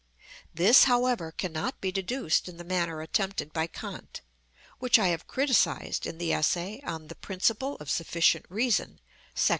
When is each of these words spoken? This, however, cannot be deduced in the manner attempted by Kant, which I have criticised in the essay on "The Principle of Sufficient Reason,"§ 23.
This, 0.51 0.85
however, 0.85 1.31
cannot 1.31 1.79
be 1.79 1.91
deduced 1.91 2.49
in 2.49 2.57
the 2.57 2.63
manner 2.63 3.01
attempted 3.03 3.53
by 3.53 3.67
Kant, 3.67 4.21
which 4.79 4.97
I 4.97 5.09
have 5.09 5.27
criticised 5.27 6.07
in 6.07 6.17
the 6.17 6.33
essay 6.33 6.81
on 6.83 7.05
"The 7.05 7.13
Principle 7.13 7.75
of 7.75 7.87
Sufficient 7.91 8.47
Reason,"§ 8.49 8.87
23. 8.89 8.99